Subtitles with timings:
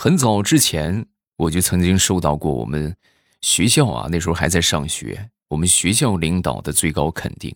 [0.00, 1.06] 很早之前
[1.38, 2.94] 我就曾经受到过我们
[3.40, 7.52] 学校啊，那时候还在上学，我们学校领导的最高肯定，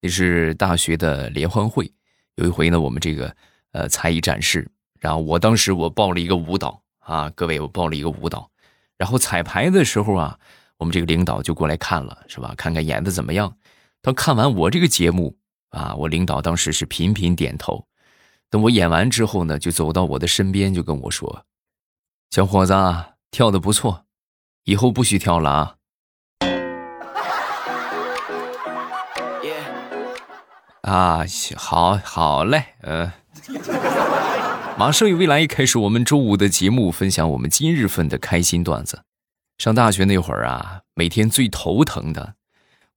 [0.00, 1.92] 那是大学的联欢会。
[2.36, 3.36] 有一回呢，我们这个
[3.72, 4.66] 呃才艺展示，
[4.98, 8.50] 然后我当时我报了一个舞蹈啊，各位我报了一个舞蹈，
[8.96, 10.38] 然后彩排的时候啊，
[10.78, 12.54] 我们这个领导就过来看了，是吧？
[12.56, 13.54] 看看演的怎么样。
[14.00, 15.36] 他看完我这个节目
[15.68, 17.86] 啊，我领导当时是频频点头。
[18.48, 21.44] 等我演完之后呢，就走到我的身边，就跟我说。
[22.34, 22.74] 小伙子
[23.30, 24.06] 跳的不错，
[24.64, 25.74] 以后不许跳了啊！
[30.80, 33.12] 啊，好，好嘞，呃，
[34.76, 39.04] 马上与未来开始我们周五的节目，分享我们今日份的开心段子。
[39.58, 42.34] 上大学那会儿啊，每天最头疼的，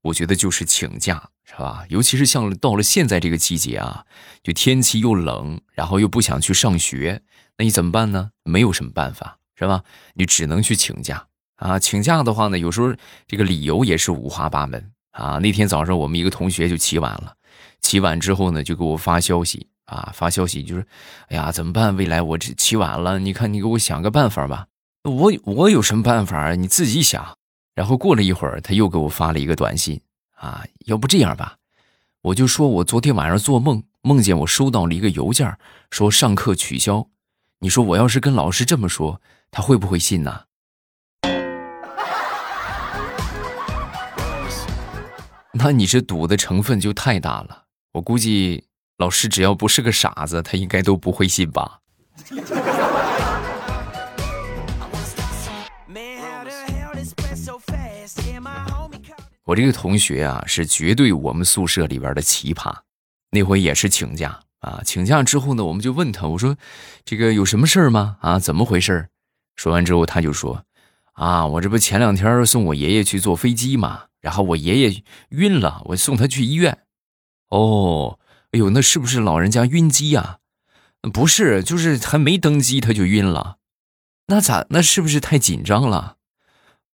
[0.02, 1.86] 我觉得就是请假，是吧？
[1.90, 4.06] 尤其是像到了现在这个季节啊，
[4.42, 7.22] 就天气又冷，然后又不想去上学。
[7.58, 8.32] 那你怎么办呢？
[8.44, 9.84] 没有什么办法，是吧？
[10.14, 11.26] 你只能去请假
[11.56, 11.80] 啊！
[11.80, 12.94] 请假的话呢，有时候
[13.28, 15.40] 这个理由也是五花八门啊。
[15.40, 17.34] 那天早上我们一个同学就起晚了，
[17.82, 20.86] 起晚之后呢，就给我发消息啊，发消息就是，
[21.30, 21.96] 哎呀，怎么办？
[21.96, 24.68] 未来我这起晚了，你看你给我想个办法吧。
[25.04, 26.54] 我我有什么办法？
[26.54, 27.36] 你自己想。
[27.74, 30.00] 然后过了一会儿，他又给我发了一个短信
[30.36, 31.58] 啊，要不这样吧，
[32.22, 35.58] 我就说我昨天晚上做梦，梦见我收到了一个邮件，
[35.90, 37.08] 说上课取消。
[37.60, 39.20] 你说我要是跟老师这么说，
[39.50, 40.44] 他会不会信呢？
[45.54, 47.64] 那你这赌的成分就太大了。
[47.94, 48.64] 我估计
[48.98, 51.80] 老师只要不是个傻子，他应该都不会信吧。
[59.46, 62.72] 我这个同学啊，是绝对我们宿舍里边的奇葩，
[63.32, 64.40] 那回也是请假。
[64.60, 66.58] 啊，请假之后呢，我们就问他，我说
[67.06, 68.18] ：“这个有什么事儿吗？
[68.22, 69.08] 啊，怎么回事？”
[69.56, 70.64] 说完之后，他就说
[71.14, 76.80] ：“啊，我这不前两天送我爷爷去坐飞机嘛，然后我爷爷晕了，我送他去医院。
[77.50, 78.18] 哦，
[78.52, 80.40] 哎呦，那是不是老人家晕机呀？
[81.14, 83.58] 不是，就是还没登机他就晕了。
[84.26, 84.66] 那咋？
[84.70, 86.16] 那是不是太紧张了？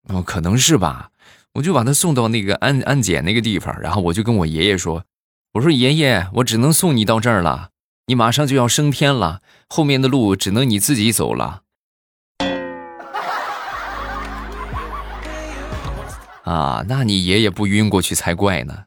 [0.10, 1.12] 哦，可能是吧。
[1.54, 5.06] 我就把他送到那个安安检那个地方，然后我就跟我爷爷说。”
[5.54, 7.72] 我说爷爷，我只能送你到这儿了，
[8.06, 11.64] 你马上就要升天了，后面的路只能你自己走了。
[16.46, 18.86] 啊，那你爷爷不晕过去才怪呢。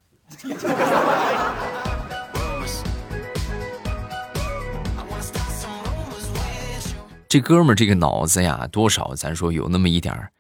[7.29, 10.33] 这哥们儿这个脑子呀，多少咱说有那么一点儿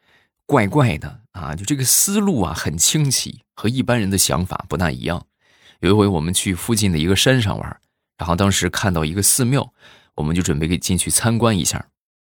[0.46, 5.26] 怪怪的啊，就这个思路啊很清晰，和一般人的想法不大一样。
[5.80, 7.80] 有一回，我们去附近的一个山上玩，
[8.18, 9.72] 然后当时看到一个寺庙，
[10.14, 11.86] 我们就准备给进去参观一下。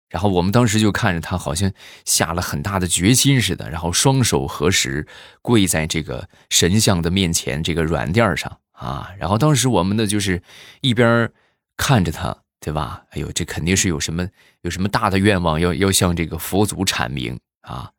[0.10, 1.70] 然后我们当时就看着他，好像
[2.06, 5.06] 下了很大的决心似的，然后双手合十，
[5.42, 9.12] 跪在这个神像的面前，这个软垫上啊。
[9.18, 10.42] 然后当时我们呢，就是
[10.80, 11.30] 一边
[11.76, 13.04] 看着他，对吧？
[13.10, 14.26] 哎呦，这肯定是有什么
[14.62, 17.92] 有什么大的愿望，要要向这个佛祖阐明啊。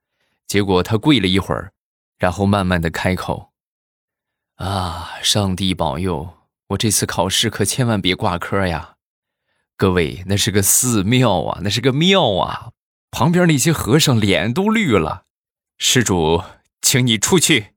[0.46, 1.72] 结果他跪了一会儿，
[2.18, 3.47] 然后慢慢的开口。
[4.58, 5.10] 啊！
[5.22, 6.34] 上帝保佑
[6.70, 8.96] 我这次考试可千万别挂科呀！
[9.76, 12.70] 各位，那是个寺庙啊，那是个庙啊，
[13.12, 15.22] 旁边那些和尚脸都绿了。
[15.78, 16.42] 施主，
[16.82, 17.68] 请你出去。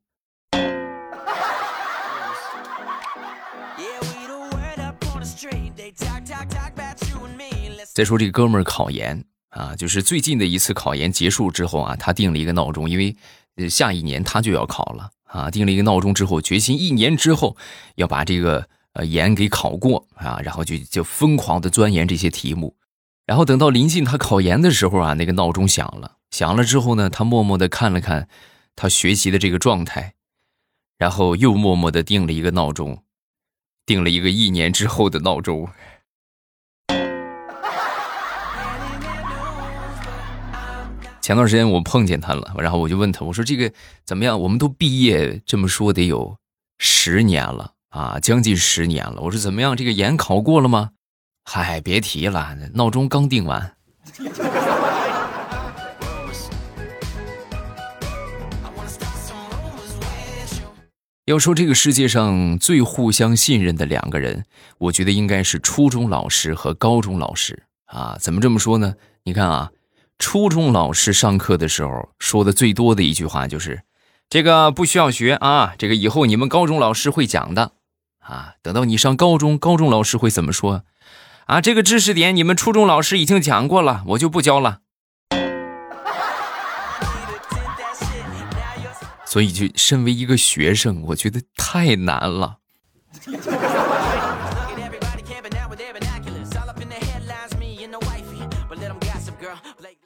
[7.93, 13.15] 再说这哥们儿考研啊，就是最近的一次考研结束之后啊，他定了一个闹钟，因为
[13.69, 15.09] 下一年他就要考了。
[15.31, 17.55] 啊，定了一个闹钟之后，决心一年之后
[17.95, 22.75] 要把这个呃研给考过啊，然后就就疯狂的钻研这些题目，
[23.25, 28.27] 然后等到临近他考研的时候啊，那个闹钟响了，响了之后呢，他默默的看了看
[28.75, 30.15] 他学习的这个状态，
[30.97, 33.03] 然后又默默的定了一个闹钟，
[33.85, 35.69] 定了一个一年之后的闹钟。
[41.21, 43.71] 前段时间我碰见他了，然后我就问他，我说这个
[44.03, 44.41] 怎么样？
[44.41, 46.35] 我们都毕业这么说得有
[46.79, 49.21] 十年了啊，将近十年了。
[49.21, 49.77] 我说怎么样？
[49.77, 50.89] 这个研考过了吗？
[51.43, 53.75] 嗨，别提了，闹钟刚定完。
[61.25, 64.43] 要说这个世界上最互相信任的两个人，
[64.79, 68.17] 我觉得应该是初中老师和高中老师啊。
[68.19, 68.95] 怎么这么说呢？
[69.23, 69.71] 你看啊。
[70.21, 73.81] 初中老师上课的时候说的最多的一句话就是
[74.29, 77.71] ：“这个不需要学啊，这个以后你们高中老师会讲的
[78.19, 80.83] 啊。”等到你上高中，高中老师会怎么说？
[81.47, 84.81] 啊，这个知识点你们初中老师已经讲过了，我就不教了。
[89.25, 92.57] 所以，就身为一个学生，我觉得太难了。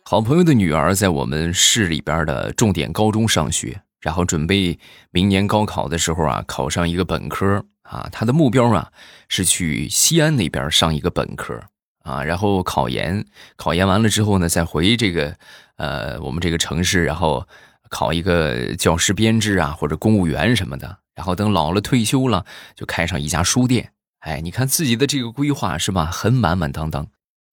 [0.08, 4.78] 好朋友的女儿在我们市里边的重点高中上学，然后准备
[5.10, 8.08] 明年高考的时候啊，考上一个本科啊。
[8.12, 8.92] 她的目标啊
[9.30, 11.60] 是去西安那边上一个本科
[12.04, 13.26] 啊，然后考研，
[13.56, 15.36] 考研完了之后呢，再回这个
[15.78, 17.48] 呃我们这个城市，然后。
[17.88, 22.44] 考一个教师编制啊，或者公务员什么的，然后等老了退休了，
[22.76, 23.92] 就开上一家书店。
[24.22, 26.06] 哎，你看自己的这个规划是吧？
[26.06, 27.08] 很满满当当。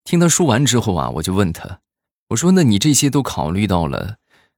[0.05, 1.81] 听他说完之后啊，我就问他，
[2.33, 4.17] 我说：“那你这些都考虑到了，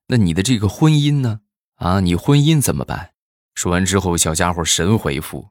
[0.09, 1.41] 那你的这个婚姻呢？
[1.77, 3.11] 啊，你婚姻怎么办？”
[3.55, 5.49] 说完之后，小家伙神回复：“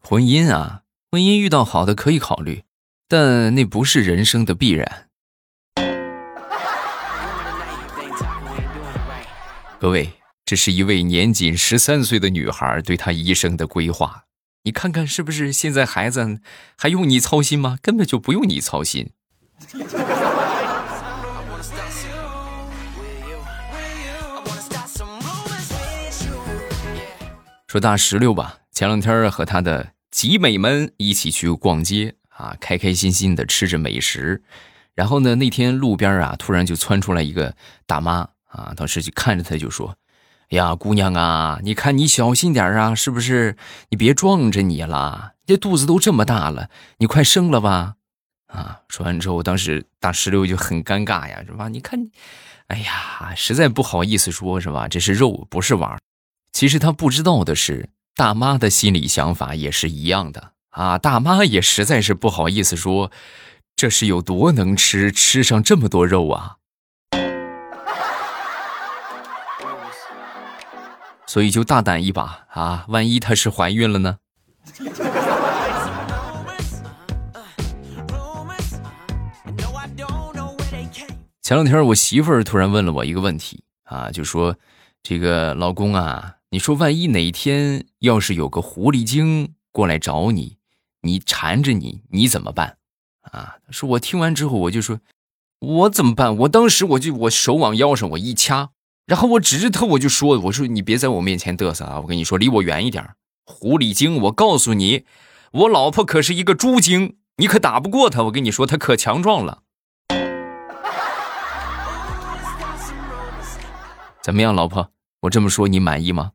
[0.00, 2.64] 婚姻啊，婚姻遇到好的可以考虑，
[3.08, 5.08] 但那不是人生的必然。”
[9.78, 10.14] 各位，
[10.46, 14.24] 这是一位年仅十三岁的女孩对她一生的规划。
[14.64, 15.52] 你看看是不是？
[15.52, 16.40] 现在孩子
[16.76, 17.78] 还用你操心吗？
[17.82, 19.10] 根本就不用你操心。
[27.70, 34.42] 说大石榴吧，前两天和他的集美们一起去逛街啊，开开心心的吃着美食。
[34.96, 37.54] 然后呢，那天路边啊，突然就窜出来一个
[37.86, 38.28] 大妈。
[38.46, 38.74] 啊！
[38.76, 39.94] 当时就看着他，就说
[40.50, 43.56] ：“哎呀，姑娘啊，你看你小心点啊，是不是？
[43.90, 45.34] 你别撞着你了。
[45.46, 47.94] 这肚子都这么大了，你快生了吧！”
[48.52, 48.80] 啊！
[48.88, 51.68] 说完之后，当时大石榴就很尴尬呀，是吧？
[51.68, 52.10] 你看，
[52.66, 54.88] 哎呀，实在不好意思说，是吧？
[54.88, 55.96] 这是肉，不是娃。
[56.60, 60.98] 其实他不知道的是，大妈的心理想法也是一样的啊。
[60.98, 63.10] 大妈也实在是不好意思说，
[63.74, 66.56] 这是有多能吃，吃上这么多肉啊。
[71.26, 72.84] 所以就大胆一把啊！
[72.88, 74.18] 万一她是怀孕了呢？
[81.40, 84.54] 前两天我媳妇儿突然问了我一个问题啊，就说
[85.02, 90.56] ：“这个老公啊，你说万一哪天要是有个狐狸精过来找你，
[91.02, 92.78] 你缠着你，你怎么办？”
[93.30, 94.98] 啊，说我听完之后我就说
[95.60, 96.36] ：“我怎么办？
[96.38, 98.70] 我当时我就我手往腰上我一掐。”
[99.06, 102.00] 然后我指着他，我就说：“我说你别在我面前嘚瑟啊！
[102.00, 103.10] 我跟你说，离我远一点。
[103.44, 105.04] 狐狸精，我告诉你，
[105.52, 108.24] 我老婆可是一个猪精，你可打不过她。
[108.24, 109.62] 我跟你说，她可强壮了。
[114.22, 114.90] 怎么样，老婆？
[115.22, 116.32] 我这么说你满意吗？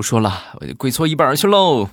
[0.00, 1.86] 不说了，我就跪搓衣板去喽。”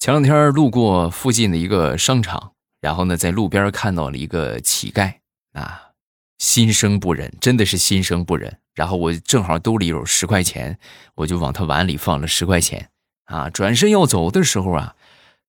[0.00, 5.14] 前两天路过附近的一个商场，然后呢，在路边看到了一个乞丐
[5.52, 5.80] 啊，
[6.38, 8.58] 心生不忍，真的是心生不忍。
[8.74, 10.80] 然后我正好兜里有十块钱，
[11.14, 12.88] 我就往他碗里放了十块钱
[13.26, 13.48] 啊。
[13.50, 14.96] 转身要走的时候啊，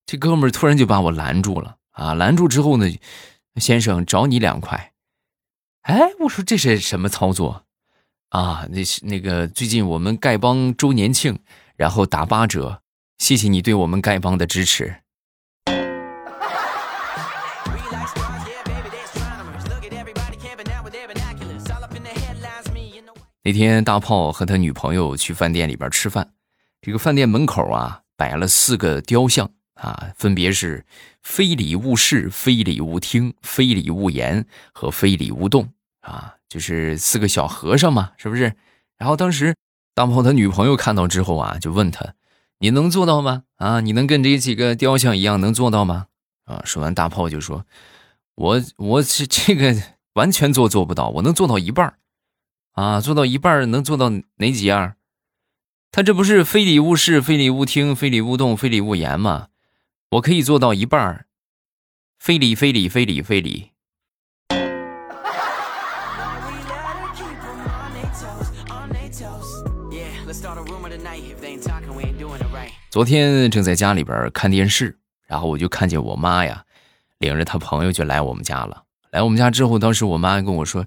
[0.06, 2.14] 这哥们突然就把我拦住了啊。
[2.14, 2.86] 拦住之后呢，
[3.56, 4.92] 先生找你两块。
[5.88, 7.63] 哎，我说这是什么操作
[8.28, 8.68] 啊？
[8.69, 11.39] 那是那个最近我们丐帮周年庆，
[11.78, 12.81] 然后打八折。
[13.19, 14.98] 谢谢你对我们丐帮的支持。
[23.42, 26.33] 那天大炮和他女朋友去饭店里边吃饭，
[26.81, 30.85] 这个饭店门口啊摆了四个雕像啊，分别是
[31.21, 35.71] 非礼勿视、非礼勿听、非礼勿言和非礼勿动
[36.07, 38.56] 啊，就是四个小和尚嘛，是不是？
[38.97, 39.56] 然后当时
[39.94, 42.14] 大炮他女朋友看到之后啊，就问他。
[42.59, 43.44] 你能做到吗？
[43.57, 46.07] 啊，你能跟这几个雕像一样能做到吗？
[46.45, 47.66] 啊，说完大炮就说
[48.33, 49.76] ：“我我这这个
[50.14, 51.99] 完全做做不到，我能做到一半
[52.71, 54.95] 啊，做到一半能做到哪几样？
[55.92, 59.49] 他这不是非礼勿视、非礼勿听、非礼勿动、非礼勿言吗？
[60.11, 61.28] 我可以做到一半
[62.18, 63.71] 非礼非礼非礼非礼。”
[72.90, 76.64] 昨天正在家里边看电视，然后我就看见我妈呀，
[77.18, 78.84] 领着她朋友就来我们家了。
[79.12, 80.86] 来我们家之后，当时我妈跟我说：“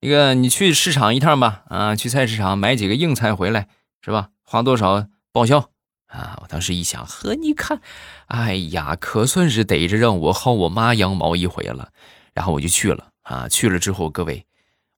[0.00, 3.66] 那个你去市场一趟吧，啊，去菜市场买几个硬菜回来，
[4.00, 4.28] 是吧？
[4.44, 5.70] 花多少报销？”
[6.06, 7.80] 啊，我当时一想，呵，你看，
[8.26, 11.90] 哎呀，可算是逮着让我薅我妈羊毛一回了。
[12.32, 14.46] 然后我就去了，啊，去了之后，各位，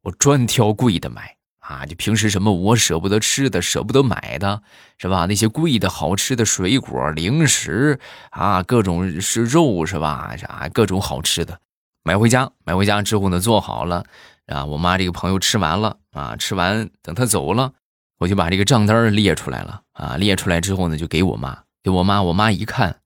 [0.03, 4.63] 我专挑贵的买，啊，就平时什么我舍不得吃的、舍不得买的，
[4.99, 5.27] 是吧？
[5.27, 8.01] 那些贵的好吃的水果、零食
[8.31, 10.37] 啊，各种是肉，是吧？
[10.37, 11.61] 啥各种好吃的，
[12.03, 14.05] 买回家，买回家之后呢，做好了
[14.47, 14.65] 啊。
[14.65, 17.73] 我妈这个朋友吃完了啊，吃完等他走了，
[18.19, 20.17] 我就把这个账单列出来了啊。
[20.17, 22.21] 列出来之后呢，就给我妈，给我妈。
[22.25, 23.01] 我妈一看，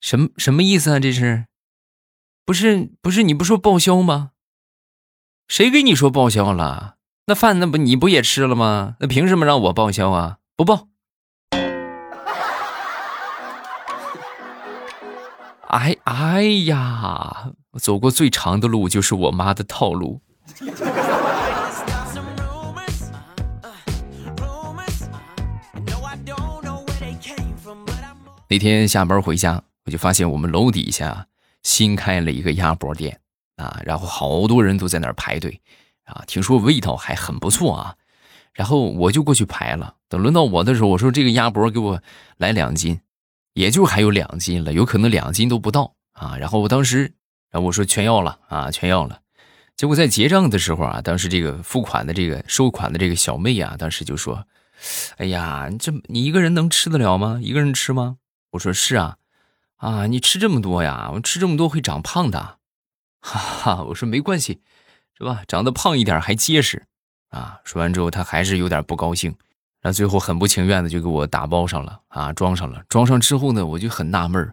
[0.00, 0.98] 什么什么意思啊？
[0.98, 1.46] 这是，
[2.44, 4.32] 不是不是你不说报销吗？
[5.46, 6.96] 谁给你说报销了？
[7.30, 8.96] 那饭那不你不也吃了吗？
[8.98, 10.38] 那凭什么让我报销啊？
[10.56, 10.88] 不报！
[15.68, 20.20] 哎哎呀，走过最长的路就是我妈的套路。
[28.48, 31.28] 那天下班回家，我就发现我们楼底下
[31.62, 33.20] 新开了一个鸭脖店
[33.54, 35.60] 啊，然后好多人都在那儿排队。
[36.10, 37.96] 啊，听说味道还很不错啊，
[38.52, 39.94] 然后我就过去排了。
[40.08, 42.02] 等轮到我的时候，我说这个鸭脖给我
[42.36, 43.00] 来两斤，
[43.54, 46.36] 也就还有两斤了，有可能两斤都不到啊。
[46.36, 47.14] 然后我当时，
[47.50, 49.20] 然后我说全要了啊，全要了。
[49.76, 54.44] 结果在结账的时候啊，当时这个付款的这个收款的这个小妹啊，当时就说
[55.16, 57.38] ：“哎呀，这你一个人能吃得了吗？
[57.42, 58.18] 一个人吃吗？”
[58.52, 59.16] 我说：“是啊，
[59.76, 62.58] 啊，你吃这么多呀，我吃这么多会长胖的。
[63.22, 64.60] ”哈哈，我说没关系。
[65.20, 65.42] 对吧？
[65.46, 66.82] 长得胖一点还结实，
[67.28, 67.60] 啊！
[67.62, 69.34] 说完之后，他还是有点不高兴，
[69.82, 72.82] 那最后很不情愿的就给我打包上了啊，装上了。
[72.88, 74.50] 装上之后呢，我就很纳闷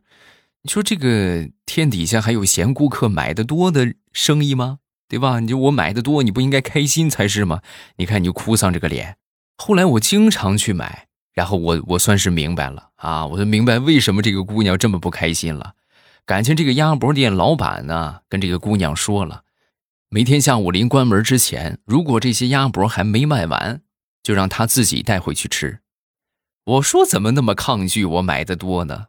[0.64, 4.80] 你说这个天底下还有嫌顾客买的多的生意吗？
[5.08, 5.40] 对吧？
[5.40, 7.62] 你就我买的多，你不应该开心才是吗？
[7.96, 9.16] 你看你就哭丧这个脸。
[9.56, 15.76] 后来我经常去买，然后我我算是明白了啊，我就明白为什么这个姑娘这么不开心了。
[16.26, 19.44] 感情这个鸭脖店老板呢，跟这个姑娘说了。
[20.10, 23.82] 每天下午临关门之前，如果这些鸭脖还没卖完，
[24.24, 25.80] 就让他自己带回去吃。
[26.64, 29.08] 我说怎么那么抗拒我买的多呢？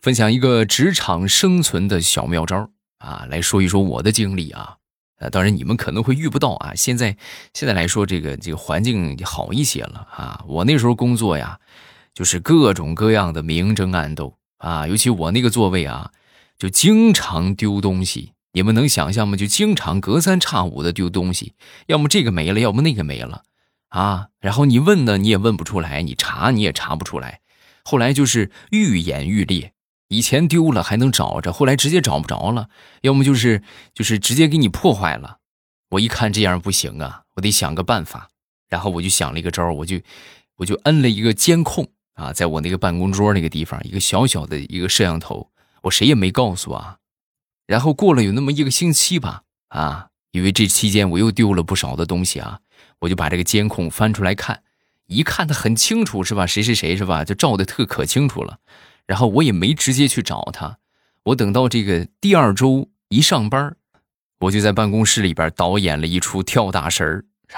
[0.00, 4.78] 分享一个职场生存的小妙招啊，来说一说我的经历啊。
[5.18, 6.72] 呃，当然你们可能会遇不到啊。
[6.74, 7.14] 现在
[7.52, 10.42] 现在来说，这个这个环境好一些了啊。
[10.48, 11.60] 我那时候工作呀。
[12.14, 16.12] 就是各种各样的明争暗斗啊，尤其我那个座位啊，
[16.58, 18.32] 就经常丢东西。
[18.52, 19.36] 你们能想象吗？
[19.36, 21.54] 就经常隔三差五的丢东西，
[21.86, 23.44] 要么这个没了，要么那个没了
[23.90, 24.26] 啊。
[24.40, 27.40] 然后你问呢，你也问不出来；你查你也查不出来。
[27.84, 29.72] 后来就是愈演愈烈，
[30.08, 32.64] 以前丢了还能找着，后来直接找不着了；
[33.02, 33.62] 要么就是
[33.94, 35.38] 就是直接给你破坏了。
[35.90, 38.30] 我一看这样不行啊，我得想个办法。
[38.68, 40.00] 然后我就想了一个招我就
[40.56, 41.88] 我就摁了一个监控。
[42.20, 45.50] 啊，在我那个办公桌那个地方，一个小小的一个摄像头，
[45.84, 46.98] 我谁也没告诉啊。
[47.66, 52.60] 然后过了有那么一个星期吧，啊，因为这期间我又丢了不少的东西啊，
[52.98, 54.62] 我就把这个监控翻出来看，
[55.06, 56.46] 一看他很清楚是吧？
[56.46, 57.24] 谁谁谁是吧？
[57.24, 58.58] 就照的特可清楚了。
[59.06, 60.76] 然后我也没直接去找他，
[61.24, 63.76] 我等到这个第二周一上班，
[64.40, 67.56] 我就在办公室里边导演了一出跳大神儿，是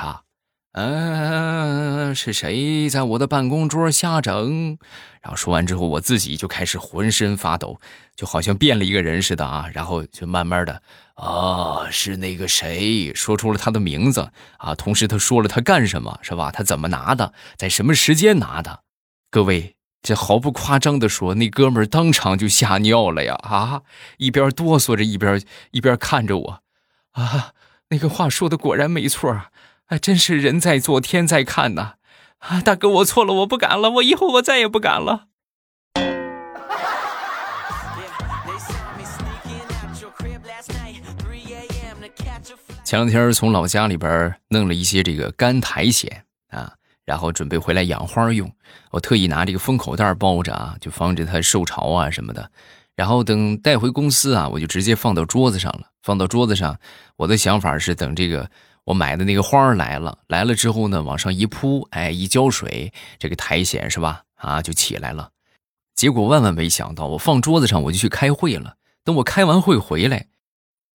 [0.73, 4.79] 嗯，是谁在我的办公桌瞎整？
[5.21, 7.79] 然后说完之后，我自己就开始浑身发抖，
[8.17, 9.67] 就好像变了一个人似的啊。
[9.75, 10.81] 然后就慢慢的，
[11.15, 16.51] 啊，是那个谁说出了他的名字啊，同时他说了他干什么，是吧？
[16.51, 18.81] 他怎么拿的，在什么时间拿的？
[19.31, 23.35] 各位，这毫不夸张的说，那哥们儿当场就吓尿了呀！
[23.43, 23.83] 啊，
[24.17, 25.39] 一边哆嗦着，一边
[25.73, 26.63] 一边看着我，
[27.11, 27.53] 啊，
[27.91, 29.51] 那个话说的果然没错啊。
[29.93, 31.97] 那真是人在做天在看呐！
[32.39, 35.27] 啊，大哥，我错了，我不敢了，我以后我再也不敢了。
[42.83, 46.11] 前两天从老家里边弄了一些这个干苔藓
[46.49, 46.73] 啊，
[47.05, 48.51] 然后准备回来养花用。
[48.93, 52.51] 我特意拿这个封口袋包着啊，就防止它受潮啊什么的。
[52.97, 55.89] 然后等带回公司啊，我就直接放到桌子上了。
[56.03, 56.79] 放到桌子上，
[57.17, 58.51] 我的想法是等这个。
[58.85, 64.23] 我买的那个花来了，来了之后呢，往上一铺，哎，一浇水，这个苔藓是吧？
[64.37, 65.31] 啊，就起来了。
[65.95, 68.75] 结果万万没想到，我放桌子上，我就去开会了。
[69.05, 70.27] 等我开完会回来，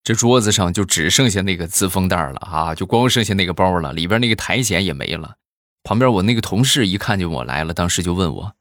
[0.04, 5.36] 这桌子上就只剩下那个自封袋了啊，就光剩下那个包了，里边那个苔藓也没了。
[5.82, 8.54] 旁边我那个同事一看见我来了，当时就问我：“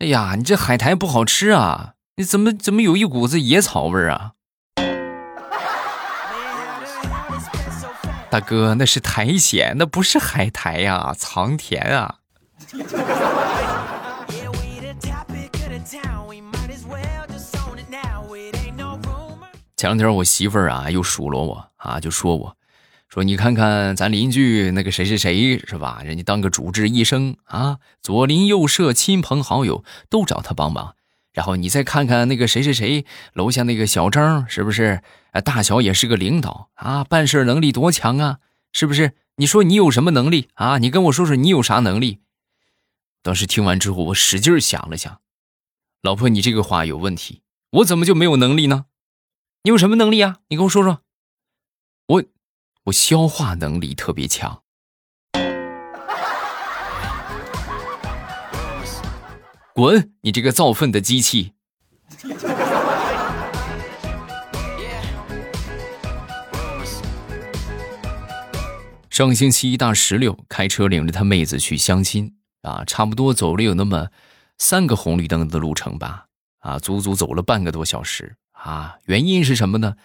[0.00, 1.94] 哎呀，你这海苔不好吃啊？
[2.16, 4.32] 你怎么怎么有一股子野草味啊？”
[8.28, 12.16] 大哥那是苔藓那不是海苔呀藏田啊。
[19.76, 22.56] 前两天我媳妇儿啊又数落我啊就说我
[23.08, 26.00] 说你看看咱邻居那个谁谁谁是吧？
[26.04, 30.94] 人家当个主治医生啊左邻右舍亲朋好友都找他帮忙。
[31.36, 35.02] 然后你再看看那个谁谁谁楼下那个小张，是不是？
[35.44, 38.38] 大小也是个领导啊，办事能力多强啊，
[38.72, 39.12] 是不是？
[39.36, 40.78] 你说你有什么能力啊？
[40.78, 42.20] 你跟我说说你有啥能力？
[43.22, 45.20] 当时听完之后，我使劲想了想，
[46.00, 48.86] 老婆，你这个话有问题，我怎么就没有能力呢？
[49.64, 50.38] 你有什么能力啊？
[50.48, 51.02] 你跟我说说。
[52.06, 52.24] 我，
[52.84, 54.62] 我消化能力特别强。
[59.76, 60.10] 滚！
[60.22, 61.52] 你这个造粪的机器。
[69.10, 74.08] 上星期一大石榴开车领着他妹子去相亲啊，差不多走了有那么
[74.56, 76.24] 三个红绿灯的路程吧，
[76.60, 78.36] 啊，足足走了半个多小时。
[78.52, 79.96] 啊，原因是什么呢？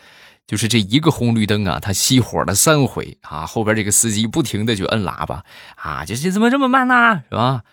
[0.46, 5.46] 就是这一个红绿灯啊，他熄火了三回啊，后边这个司机不停的就摁喇叭
[5.78, 7.24] 啊，这这怎么这么慢呢？
[7.30, 7.64] 是吧？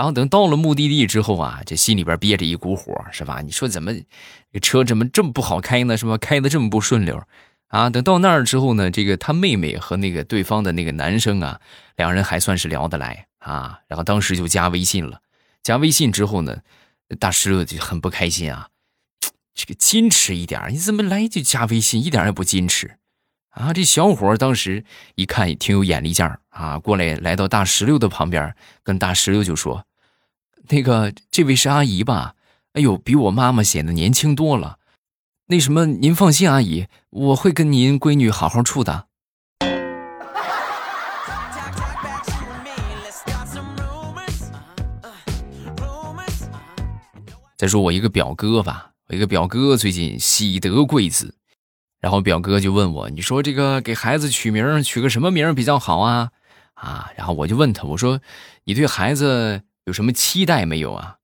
[0.00, 3.42] 然后等到了目的地之后啊，这心里边憋着一股火，是吧？
[3.42, 3.92] 你说怎么
[4.50, 5.94] 这车怎么这么不好开呢？
[5.94, 6.16] 是吧？
[6.16, 7.22] 开的这么不顺溜
[7.66, 7.90] 啊？
[7.90, 11.60] 等到那儿之后呢，这个他妹妹和那个对方的那个男生啊，
[11.96, 15.20] 两人还算是聊得来啊，然后当时就加微信了。
[15.62, 16.60] 加微信之后呢，
[17.18, 18.68] 大石榴就很不开心啊。
[19.54, 22.96] 这个矜持一点，你怎么来就加微信，一点也不矜持
[23.50, 23.74] 啊！
[23.74, 24.82] 这小伙当时
[25.16, 29.84] 一看也挺有眼力劲儿啊，过来来到大石榴的旁边，跟大石榴就说
[30.68, 32.34] ：“那个，这位是阿姨吧？
[32.74, 34.78] 哎呦，比我妈妈显得年轻多了。
[35.46, 39.06] 那什么，您放心，阿姨，我会跟您闺女好好处的。”
[47.58, 48.92] 再说我一个表哥吧。
[49.08, 51.34] 我一个表哥最近喜得贵子，
[51.98, 56.30] 然后表哥就问我：“你说这个给孩子取名，取个什么名比较好啊？”
[56.74, 58.20] 啊，然后我就问他：“我说
[58.64, 61.16] 你对孩子有什么期待没有啊？”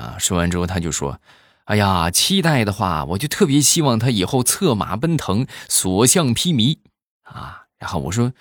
[0.00, 1.20] 啊，说完之后他就说
[1.66, 6.78] ：“哎呀，期待的话，我就特别希望他以后策马奔腾，所向披靡
[7.22, 8.32] 啊。”然后我说：“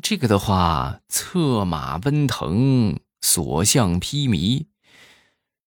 [0.00, 4.66] 这个的话，策马奔腾，所向披靡，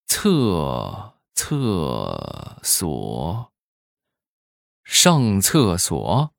[0.08, 3.52] 策。”厕所，
[4.84, 6.33] 上厕所。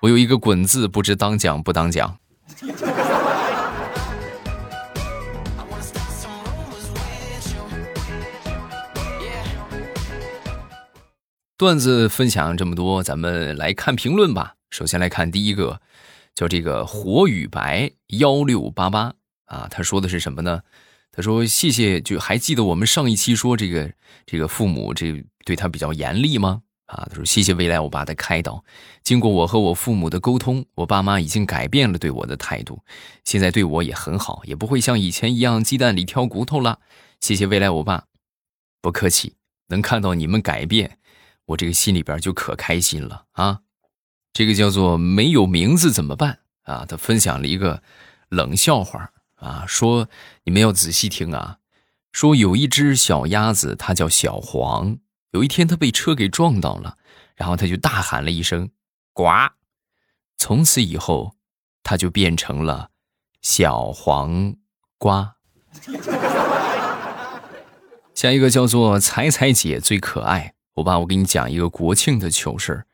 [0.00, 2.18] 我有一个滚字，不知当讲不当讲。
[11.56, 14.54] 段子分享这么多，咱们来看评论吧。
[14.70, 15.80] 首先来看第一个，
[16.32, 19.14] 叫这个火与白幺六八八。
[19.46, 20.62] 啊，他说的是什么呢？
[21.10, 23.90] 他说：“谢谢，就还记得我们上一期说这个
[24.24, 26.62] 这个父母这对他比较严厉吗？
[26.88, 28.62] 啊，他说谢谢未来我爸的开导，
[29.02, 32.82] 经过我和我父母的沟通，我爸妈已经改变了对我的态度，
[33.24, 36.80] 现在对我也很好，也不会像以前一样鸡蛋里挑骨头了。
[37.20, 38.04] 谢谢未来我爸，
[38.82, 39.34] 不客气，
[39.68, 40.98] 能看到你们改变，
[41.46, 43.60] 我这个心里边就可开心了啊。
[44.32, 46.84] 这个叫做没有名字怎么办啊？
[46.86, 47.82] 他分享了一个
[48.28, 50.08] 冷笑话。”啊，说
[50.42, 51.58] 你们要仔细听啊！
[52.10, 54.98] 说有一只小鸭子，它叫小黄。
[55.32, 56.96] 有一天，他被车给撞到了，
[57.36, 58.70] 然后他就大喊了一声
[59.12, 59.24] “呱”，
[60.38, 61.34] 从此以后，
[61.82, 62.90] 他就变成了
[63.42, 64.54] 小黄
[64.96, 65.36] 瓜。
[68.14, 70.54] 下一个叫做彩彩姐最可爱。
[70.74, 72.86] 我爸，我给你讲一个国庆的糗事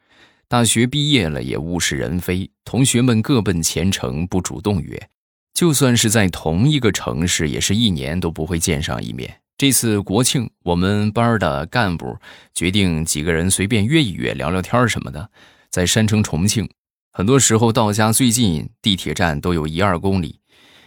[0.48, 5.08] 大学毕业了，也物是人非，同学们各奔前程，不主动约。
[5.54, 9.40] 就算是在同一个城市，也是一年都不会见上一面。
[9.56, 12.18] 这次国庆，我们班的干部
[12.52, 15.30] 决定几个人随便约一约，聊聊天什么的，
[15.70, 16.68] 在山城重庆。
[17.12, 20.40] 很多时候到家最近地铁站都有一二公里。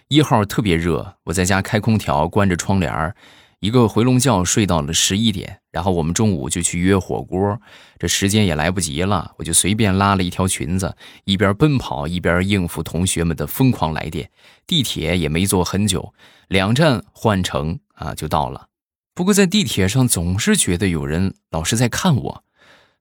[0.10, 3.15] 一号特别热，我在家开空调，关着窗帘儿。
[3.62, 7.60] 一个回笼觉睡到了十一点，然后我们中午就去约火锅，
[7.97, 14.30] 这时间也来不及了，我就随便拉了一条裙子，一边奔跑一边应付同学们的疯狂来电。
[14.67, 16.13] 地铁也没坐很久，
[16.49, 18.67] 两站换乘啊就到了。
[19.13, 22.43] 不过在地铁上总是觉得有人老是在看我，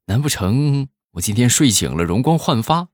[0.07, 2.89] 难不成我今天睡醒了，容光焕发，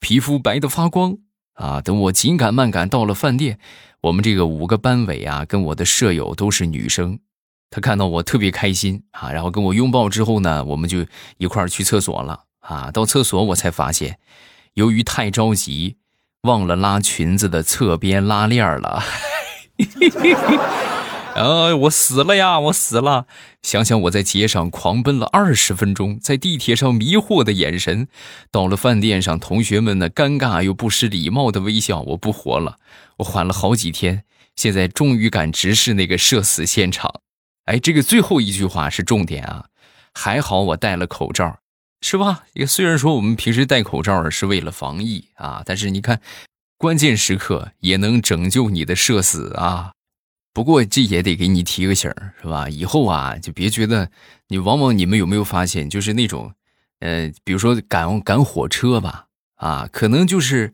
[0.00, 1.18] 皮肤白得发光
[1.54, 1.80] 啊？
[1.80, 3.58] 等我紧赶慢赶到了饭店。
[4.00, 7.18] 我们这个五个班委啊，跟我的舍友都是女生，
[7.68, 11.04] 她看到我特别开心啊，然后跟我拥抱之后呢，我们就
[11.38, 12.92] 一块儿去厕所了啊。
[12.92, 14.20] 到厕所我才发现，
[14.74, 15.96] 由于太着急，
[16.42, 19.02] 忘了拉裙子的侧边拉链了。
[21.38, 22.58] 啊，我死了呀！
[22.58, 23.26] 我死了！
[23.62, 28.08] 想想我在街上狂奔了二十分钟，在地铁上迷惑的眼神，
[28.50, 32.76] 到了饭店上同学们那尴尬又不失礼貌的微笑，我不活了！
[33.18, 34.24] 我缓了好几天，
[34.56, 37.20] 现在终于敢直视那个社死现场。
[37.66, 39.66] 哎，这个最后一句话是重点啊！
[40.14, 41.58] 还好我戴了口罩，
[42.00, 42.44] 是吧？
[42.54, 46.20] 也虽然说我们平时戴口罩是为了防疫啊，但是你看，
[46.76, 49.92] 关键时刻也能拯救你的社死啊！
[50.58, 52.68] 不过这也得给你提个醒儿，是吧？
[52.68, 54.10] 以后啊，就别觉得
[54.48, 56.52] 你往往你们有没有发现，就是那种，
[56.98, 60.72] 呃，比如说赶赶火车吧，啊，可能就是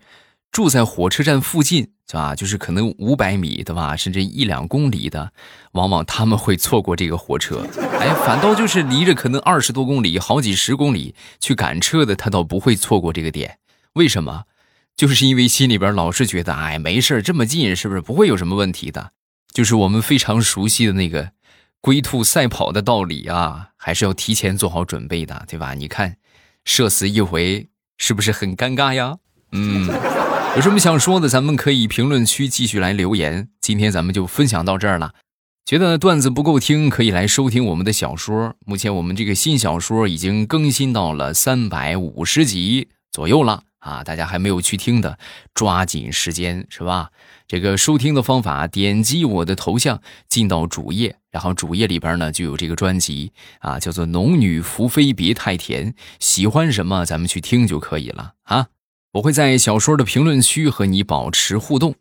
[0.51, 2.35] 住在火车站附近，是吧？
[2.35, 5.31] 就是可能五百米对吧，甚至一两公里的，
[5.73, 7.67] 往往他们会错过这个火车。
[8.01, 13.59] 哎，反倒就是离着可能二十多公里、好几十公里去赶车的，他倒不会错过这个点。
[13.93, 14.45] 为什么？
[14.97, 19.11] 就是因为心里边老是觉得，哎，没事这么近，是不是不会有什么问题的？
[19.55, 21.31] 就是我们非常熟悉的那个
[21.81, 25.75] 龟兔赛跑的道理啊，还是要提前做好准备的，对吧？
[25.75, 26.17] 你看，
[26.65, 29.19] 社死一回是不是很尴尬呀？
[29.53, 29.87] 嗯，
[30.57, 33.49] 有什么想说的，咱们可以评论区继续来留言。
[33.61, 35.15] 今天咱们就分享到这儿了。
[35.65, 38.57] 觉得段子不够听，可以来收听我们的小说。
[38.67, 43.63] 目前我们这个新小说已经更新到了三百五十集左右了。
[43.85, 45.19] 啊，大家还没有去听的，
[45.53, 47.11] 抓紧时间，是吧？
[47.47, 58.69] 这个收听的方法，点击我的头像进到主页，然后主页里边呢就有这个专辑啊，叫做《农女福妃别太甜》，喜欢什么咱们去听就可以了啊！
[59.13, 61.95] 我会在小说的评论区和你保持互动，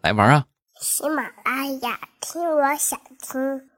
[0.00, 0.44] 来玩啊！
[0.80, 3.75] 喜马拉雅听，我想听。